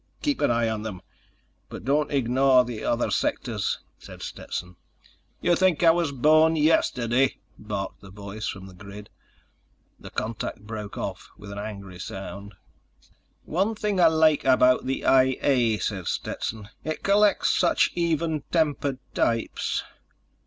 "Keep 0.23 0.41
an 0.41 0.49
eye 0.49 0.67
on 0.67 0.81
them, 0.81 1.03
but 1.69 1.85
don't 1.85 2.09
ignore 2.11 2.65
the 2.65 2.83
other 2.83 3.11
sectors," 3.11 3.81
said 3.99 4.23
Stetson. 4.23 4.75
"You 5.41 5.55
think 5.55 5.83
I 5.83 5.91
was 5.91 6.11
born 6.11 6.55
yesterday?" 6.55 7.37
barked 7.59 8.01
the 8.01 8.09
voice 8.09 8.47
from 8.47 8.65
the 8.65 8.73
grid. 8.73 9.11
The 9.99 10.09
contact 10.09 10.61
broke 10.61 10.97
off 10.97 11.29
with 11.37 11.51
an 11.51 11.59
angry 11.59 11.99
sound. 11.99 12.55
"One 13.45 13.75
thing 13.75 13.99
I 13.99 14.07
like 14.07 14.43
about 14.43 14.87
the 14.87 15.05
I 15.05 15.37
A," 15.43 15.77
said 15.77 16.07
Stetson. 16.07 16.69
"It 16.83 17.03
collects 17.03 17.51
such 17.55 17.91
even 17.93 18.41
tempered 18.51 18.97
types." 19.13 19.83